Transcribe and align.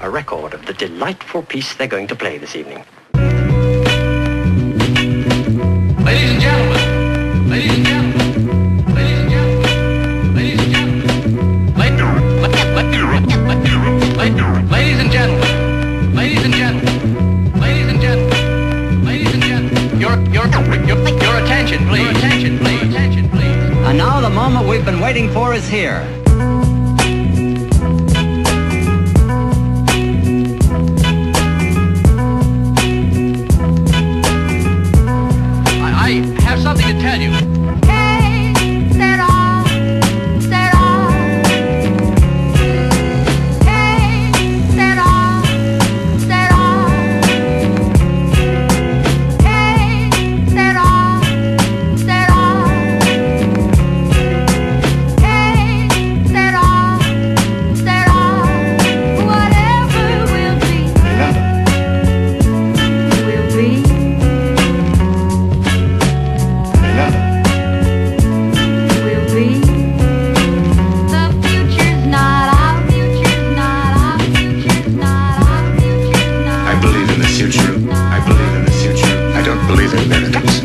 a 0.00 0.10
record 0.10 0.52
of 0.54 0.66
the 0.66 0.74
delightful 0.74 1.42
piece 1.42 1.74
they're 1.74 1.86
going 1.86 2.06
to 2.06 2.14
play 2.14 2.38
this 2.38 2.54
evening. 2.54 2.84
Ladies 6.04 6.30
and 6.32 6.40
gentlemen, 6.40 7.48
ladies 7.48 7.72
and 7.72 7.86
gentlemen, 7.86 8.94
ladies 8.94 9.18
and 9.20 9.30
gentlemen, 9.30 10.34
ladies 10.36 10.60
and 10.60 10.72
gentlemen, 10.72 11.32
ladies 14.70 14.98
and 14.98 15.10
gentlemen, 15.12 16.12
ladies 16.12 16.44
and 16.44 16.52
gentlemen, 16.54 17.60
ladies 17.60 17.88
and 17.88 18.00
gentlemen, 18.00 19.04
ladies 19.04 19.32
and 19.32 19.42
gentlemen, 19.42 20.00
your 20.00 20.16
your 20.32 20.46
your 20.86 20.98
your 21.08 21.36
attention, 21.42 21.86
please, 21.88 22.02
your 22.02 22.10
attention, 22.10 22.58
please, 22.58 22.82
attention, 22.82 23.28
please. 23.30 23.56
And 23.88 23.96
now 23.98 24.20
the 24.20 24.30
moment 24.30 24.68
we've 24.68 24.84
been 24.84 25.00
waiting 25.00 25.30
for 25.32 25.54
is 25.54 25.68
here. 25.68 26.25
Tell 37.06 37.22
you. 37.22 37.55
Future. 77.36 77.76
I 77.92 78.16
believe 78.24 78.54
in 78.56 78.64
the 78.64 78.72
future. 78.80 79.12
I 79.36 79.42
don't 79.44 79.60
believe 79.68 79.92
in 79.92 80.08
miracles. 80.08 80.64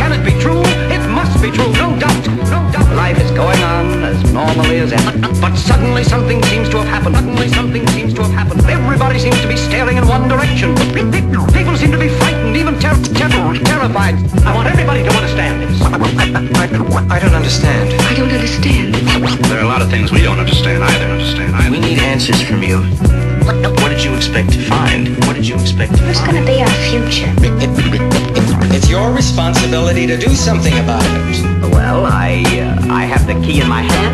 Can 0.00 0.16
it 0.16 0.24
be 0.24 0.32
true? 0.40 0.64
It 0.88 1.04
must 1.12 1.36
be 1.42 1.50
true, 1.52 1.68
no 1.76 1.92
doubt, 2.00 2.24
no 2.48 2.60
doubt. 2.72 2.88
Life 2.96 3.20
is 3.20 3.30
going 3.32 3.60
on 3.60 4.02
as 4.04 4.16
normally 4.32 4.78
as 4.78 4.92
ever. 4.92 5.12
But 5.36 5.54
suddenly 5.56 6.02
something 6.02 6.42
seems 6.44 6.70
to 6.70 6.78
have 6.78 6.88
happened. 6.88 7.16
Suddenly 7.16 7.48
something 7.48 7.86
seems 7.88 8.14
to 8.14 8.22
have 8.22 8.32
happened. 8.32 8.64
Everybody 8.64 9.18
seems 9.18 9.38
to 9.42 9.48
be 9.48 9.56
staring 9.56 9.98
in 9.98 10.08
one 10.08 10.28
direction. 10.28 10.74
People 11.52 11.76
seem 11.76 11.92
to 11.92 11.98
be 12.00 12.08
frightened, 12.08 12.56
even 12.56 12.80
ter- 12.80 12.96
ter- 13.12 13.28
terrified. 13.68 14.16
I 14.48 14.54
want 14.56 14.66
everybody 14.66 15.02
to 15.04 15.12
understand 15.12 15.60
this. 15.60 15.76
I, 15.82 15.92
I, 15.92 17.16
I 17.16 17.18
don't 17.20 17.34
understand. 17.34 17.92
I 18.08 18.14
don't 18.16 18.32
understand. 18.32 18.94
There 19.44 19.58
are 19.60 19.64
a 19.64 19.68
lot 19.68 19.82
of 19.82 19.90
things 19.90 20.10
we 20.10 20.22
don't 20.22 20.38
understand 20.38 20.82
I 20.82 20.98
don't 20.98 21.10
Understand 21.20 21.54
either. 21.54 21.70
We 21.70 21.80
need 21.80 21.98
answers 21.98 22.40
from 22.40 22.62
you. 22.62 22.80
What, 23.44 23.56
what 23.80 23.88
did 23.88 24.04
you 24.04 24.14
expect 24.14 24.52
to 24.52 24.58
find? 24.58 24.67
What 24.67 24.67
did 25.38 25.46
you 25.46 25.54
expect 25.54 25.94
to 25.94 26.02
Who's 26.02 26.18
gonna 26.18 26.44
be 26.44 26.60
our 26.60 26.74
future? 26.90 27.32
It's 28.74 28.90
your 28.90 29.12
responsibility 29.12 30.04
to 30.04 30.16
do 30.16 30.30
something 30.34 30.76
about 30.80 31.00
it. 31.04 31.70
Well, 31.72 32.06
I 32.06 32.42
uh, 32.58 32.92
I 32.92 33.04
have 33.04 33.24
the 33.24 33.34
key 33.34 33.60
in 33.60 33.68
my 33.68 33.82
hand. 33.82 34.07